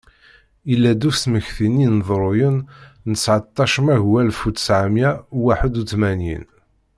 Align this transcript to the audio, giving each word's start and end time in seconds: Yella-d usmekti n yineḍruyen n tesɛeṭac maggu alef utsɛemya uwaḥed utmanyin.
Yella-d 0.69 1.01
usmekti 1.09 1.67
n 1.73 1.81
yineḍruyen 1.81 2.57
n 3.09 3.11
tesɛeṭac 3.13 3.73
maggu 3.85 4.11
alef 4.21 4.39
utsɛemya 4.49 5.11
uwaḥed 5.37 5.73
utmanyin. 5.81 6.45